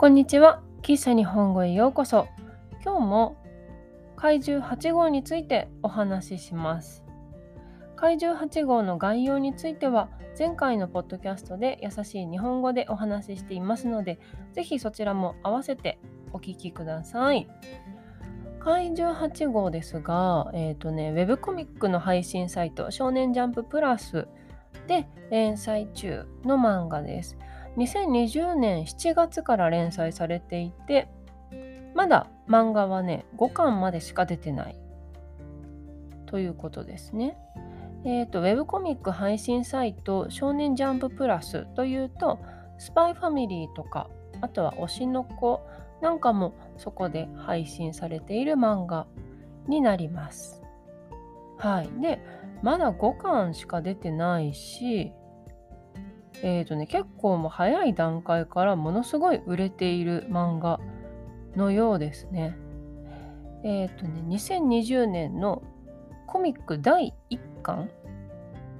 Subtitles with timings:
[0.00, 0.62] こんにちは。
[0.82, 2.28] 喫茶日本語へようこそ。
[2.84, 3.36] 今日も
[4.14, 7.02] 怪獣8号についてお話しします。
[7.96, 10.08] 怪獣8号の概要については
[10.38, 14.20] 前回のポッドキャストで優しい日本語でお話ししていますので、
[14.52, 15.98] ぜひそちらも合わせて
[16.32, 17.48] お聞きください。
[18.60, 24.28] 怪獣8号ですが、え、ー、とね、ウェブコミックの配信サイト少年ジャンププラス
[24.86, 27.36] で連載中の漫画です。
[27.78, 31.08] 2020年7月から連載されていて
[31.94, 34.76] まだ漫画はね5巻までしか出てない
[36.26, 37.38] ということですね。
[38.04, 42.38] え、ー、とウェブコミック配信サイト少年ジャンププラスというと
[42.78, 44.08] スパイファミリーとか
[44.40, 45.60] あとは推しの子
[46.00, 49.06] なんかもそこで配信されている漫画
[49.66, 50.62] になります。
[51.58, 51.90] はい。
[52.00, 52.20] で、
[52.62, 55.12] まだ5巻しか出てないし、
[56.42, 60.80] え、ー、とね、結構も早い段階からものすごい売れている漫画
[61.56, 62.56] のようですね。
[63.64, 65.62] えっ、ー、とね、2020年の
[66.26, 67.90] コミック第1巻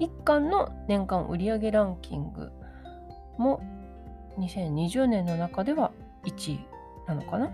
[0.00, 2.50] 1巻の年間売上ランキング
[3.38, 3.62] も
[4.38, 5.92] 2020年の中では
[6.24, 6.66] 1位
[7.06, 7.50] なのかな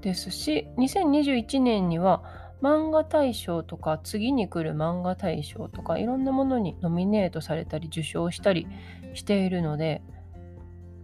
[0.00, 2.22] ですし2021年には
[2.62, 8.66] 漫画大賞とか次に来る漫画大賞とかいろんなものにノミネートされたり受賞したり
[9.14, 10.02] しているので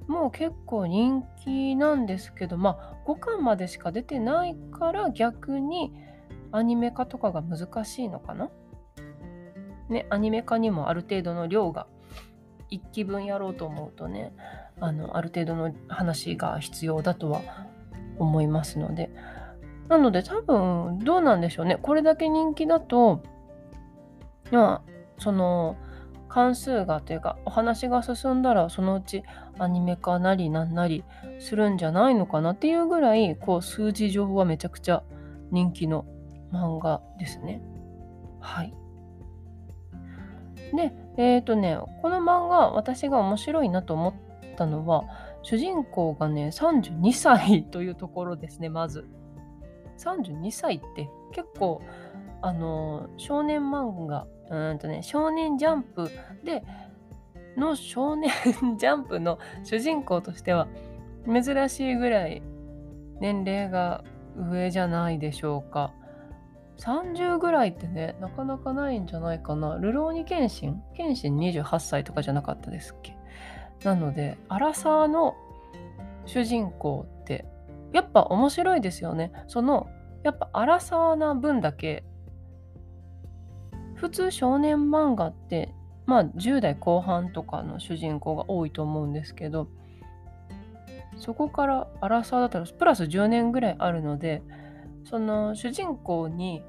[0.06, 5.92] もう結構人気なんですけどまあ5巻までしか出てないから逆に
[6.52, 8.50] アニメ化とかが難しいのかな？
[9.88, 11.86] ねアニメ化にもある程度の量が
[12.70, 14.32] 1期分やろうと思うとね
[14.80, 17.40] あのある程度の話が必要だとは
[18.18, 19.10] 思いますので。
[19.88, 21.78] なので多分どうなんでしょうね。
[21.80, 23.22] これだけ人気だと、
[24.50, 25.76] まあ、その
[26.28, 29.22] 関数がというかお話が進んだらそのうち
[29.58, 31.04] アニメ化なりなんなり
[31.38, 35.02] するんじゃないのかなっていうぐらいこう数字情報はめちゃくちゃ
[35.50, 36.04] 人気の
[36.52, 37.62] 漫画ですね。
[38.40, 38.74] はい。
[40.74, 44.14] で、えっ、ー、とね、この漫画私が面白いなと思っ
[44.56, 45.04] たのは
[45.42, 49.06] 主人公がね32歳というところですねまず。
[49.98, 51.82] 32歳って結構
[52.42, 56.10] あの少年漫画うんとね少年ジャンプ
[56.44, 56.62] で
[57.56, 58.30] の少年
[58.78, 60.68] ジャンプの主人公としては
[61.26, 62.42] 珍しいぐらい
[63.20, 64.04] 年齢が
[64.36, 65.92] 上じゃないでしょうか。
[66.78, 69.76] 30ぐらいってね、なかなかないんじゃないかな。
[69.78, 73.16] ルローニケンシンケンシン28歳とかじゃなかったですっけ？
[73.82, 75.34] なので、アラサーの
[76.26, 77.46] 主人公って
[77.96, 79.32] やっぱ面白いですよね。
[79.48, 79.88] その
[80.22, 82.04] やっぱ荒沢な分だけ
[83.94, 85.72] 普通少年漫画って
[86.04, 89.68] まあ10代後半とかの主人公が多いと思うんですけど
[91.16, 94.42] そこから荒沢だったらプラス10年ぐらいあるので
[95.04, 96.62] その主人公に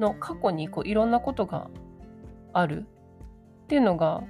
[0.00, 1.70] の過去にこういろんなことが
[2.52, 2.86] ある
[3.64, 4.24] っていうのが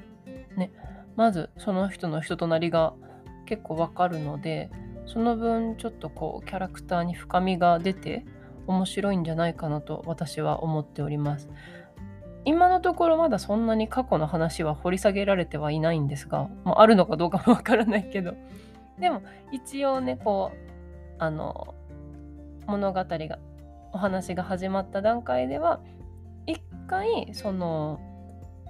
[0.54, 0.70] ね
[1.16, 2.92] まずその人の人となりが
[3.46, 4.70] 結構わかるので
[5.06, 8.24] その分ちょっとこうキャラクターに深みが出て
[8.66, 11.48] 面白いんじゃないかなと私は思っております。
[12.44, 18.34] 今のところまだそんなに過去の話は掘り下げられてはいないんですが、もうあるのかどうかもわからないけど、
[18.98, 20.56] でも一応ね、こう、
[21.18, 21.74] あの、
[22.66, 23.38] 物語が、
[23.92, 25.80] お話が始まった段階では、
[26.46, 28.00] 一回、その、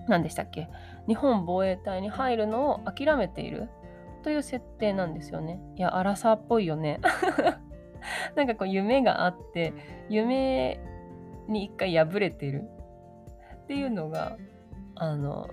[0.08, 0.68] 何でしたっけ、
[1.06, 3.68] 日本防衛隊に入るのを諦めている
[4.22, 5.60] という設定なんですよね。
[5.76, 7.00] いや、アラサーっぽいよね。
[8.34, 9.72] なんかこう夢があって、
[10.08, 10.80] 夢
[11.48, 12.68] に一回敗れてる
[13.64, 14.36] っていうのが、
[14.94, 15.48] あの、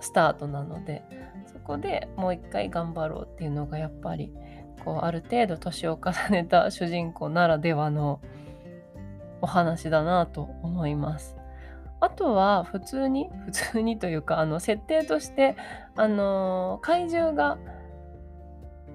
[0.00, 1.02] スタートなので、
[1.46, 4.32] そこでもう一回頑張ろうっていうのがやっぱり、
[4.84, 8.20] こう、ある程度年を重ねた主人公ならではの
[9.40, 11.36] お話だなと思います。
[12.02, 15.56] あとは普通に 普通にというかあの設定として
[15.96, 17.58] あの怪獣が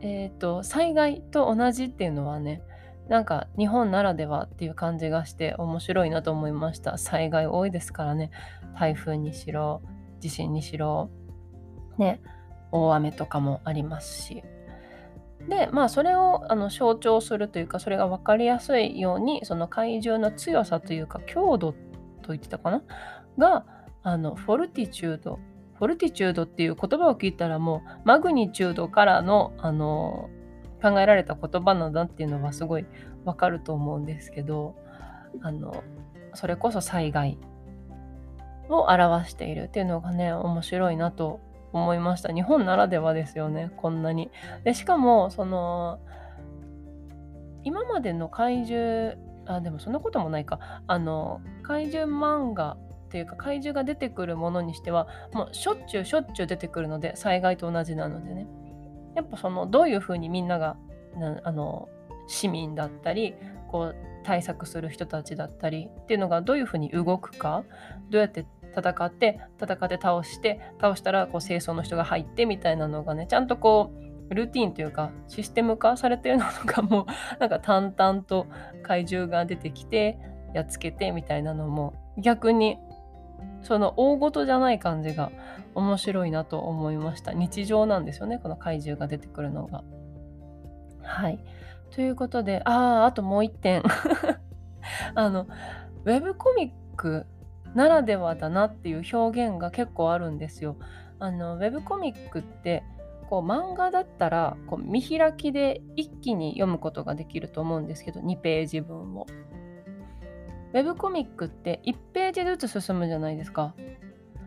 [0.02, 2.62] え、ー、と災害と同じっていうのはね
[3.08, 6.98] なんか日本ならではっていう感じがして面白いなと思いました。
[6.98, 8.32] 災害多いですからね。
[8.78, 9.82] 台風にしろ
[10.20, 11.10] 地震にしろ
[11.98, 12.22] ね
[12.74, 14.44] 大雨とかもありますし。
[15.48, 21.87] でまあそれをあの象徴するというかそれが分かりやすいようにその怪獣の強さというか強度って
[22.28, 22.84] と言ってたかな？
[23.40, 23.66] が
[24.04, 25.40] あのフォルティチュード
[25.76, 30.30] フォルティチュードっていう言葉を聞いたらもうマグニチュードからのあの
[30.84, 32.86] 考えられた言葉なんだっていうのはすごい
[33.26, 34.76] わかると思うんですけど
[35.42, 35.84] あの
[36.36, 37.40] それこそ災害
[38.70, 41.40] を表しているっていうのがね面白いなと
[41.74, 42.34] 思いました。
[42.34, 44.32] 日本ならではですよね、こんなに。
[44.64, 46.00] でしかも、その、
[47.64, 49.18] 今までの怪獣、
[49.48, 50.82] あ、でもそんなこともないか。
[50.88, 52.78] あの、怪獣漫画
[53.08, 58.48] っていうか、怪獣が出てくるものにしては、もうしょっちゅうしょっちゅう出てくるので、災害と同じなのでね。
[59.16, 60.78] やっぱその、どういうふうにみんなが、
[61.16, 61.90] なあの、
[62.28, 63.36] 市民だったり、
[63.70, 63.96] こう、
[64.28, 67.64] 対策する人たちだったりっていうのがどういうふうに動くか
[68.10, 68.46] どうやって
[68.76, 77.08] 戦って戦って倒して倒したらこう清掃の人が入ってみたいなのがねちゃんとこうルーティンというかシステム化されてるのとかも
[77.40, 78.48] なんか淡々と
[78.84, 80.18] 怪獣が出てきて
[80.54, 82.78] やっつけてみたいなのも逆に
[83.64, 85.32] その大事じゃない感じが
[85.76, 89.84] 面白いなと思いました日常なんですよねこの怪獣が出てくるのが
[91.04, 91.40] はい
[91.92, 93.82] ということで、ああ、あともう一点。
[95.16, 95.48] あの、
[96.06, 97.26] ウェブコミック
[97.74, 100.78] ならではだなっていう表現が結構あるんですよ。
[101.20, 102.84] あの、ウェブコミックって、
[103.30, 109.26] こう漫画だったらこう見開きで一気に読むことができると思うんですけど、2ページ分を。
[110.74, 113.74] ウェブコミックって1ページずつ進むじゃないですか。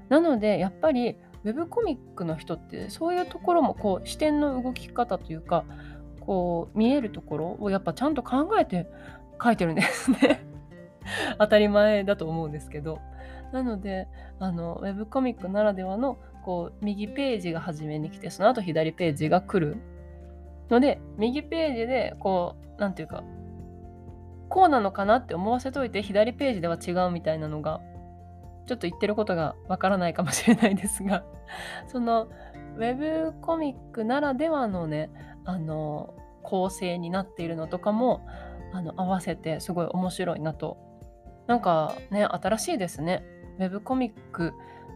[0.08, 5.64] なので、やっぱりウェブコミックの人ってそういうところもこう視点の動き方というか
[6.20, 8.86] こう見えるところをやっぱちゃんと考えて
[9.42, 10.44] 書いてるんですね
[11.38, 13.00] 当たり前だと思うんですけど
[13.52, 14.06] なので
[14.38, 19.76] あのウェブコミックならではのこう右ページが初めに来てその後左ページが来る
[20.70, 23.25] ので右ページでこう何て言うか
[24.48, 27.81] こうなのかなって思わせといて左ページでは違うみたいなのが
[28.66, 31.25] ちょっと言ってることがわからないかもしれないですが
[31.88, 32.28] その
[32.76, 35.10] ウェブコミックならではのね
[35.44, 38.26] あの構成になっているのとかも
[38.72, 40.78] あの合わせてすごい面白いなと。
[41.46, 43.25] なんかね新しいですね。
[43.60, 44.54] ウェブコミック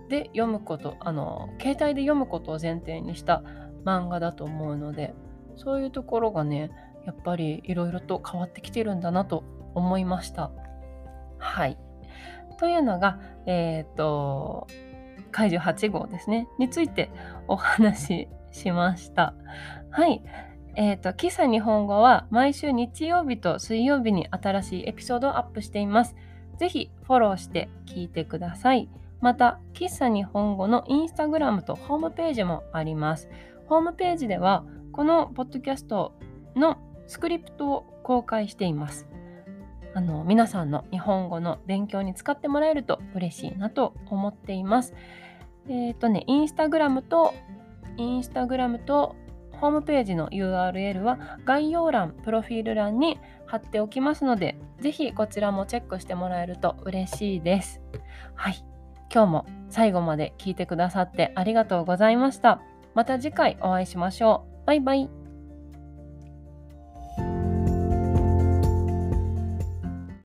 [0.08, 3.42] で読むことあの携帯で読むことを前提にした
[3.84, 5.14] 漫画だと思うので
[5.56, 6.70] そういうところがね
[7.06, 9.44] やっぱりいろいろと変わってきてるんだなと
[9.74, 10.50] 思いました
[11.38, 11.78] はい
[12.58, 14.66] というのがえっ、ー、と
[15.30, 17.10] 怪獣8号ですねについて
[17.48, 19.34] お話ししました
[19.94, 20.24] はい。
[20.74, 26.16] えっ、ー、と、喫茶日本語は毎週日曜日と水曜日に新しいエピソードをアップしています。
[26.58, 28.88] ぜひフォローして聞いてください。
[29.20, 33.28] また、喫茶日本語のインスタグラムとホームページもあります。
[33.66, 36.12] ホームページでは、このポッドキャスト
[36.54, 39.06] のスクリプトを公開しています。
[39.94, 44.92] あの皆さんの日本語の勉強に使ってもらえると嬉しいなと思っています。
[45.68, 47.32] えっ、ー、とね、インスタグラムと、
[47.96, 49.14] インスタグラムと
[49.60, 57.80] ホームページの URL は概要欄、プロフィール欄に貼っておきますので、ぜひこちらもチェックしてもらえると嬉しいです。
[58.34, 58.64] はい。
[59.12, 62.60] 今日も最後まで聞いてくださってありがとうございました。
[62.94, 64.66] また次回お会いしましょう。
[64.66, 65.23] バイバイ。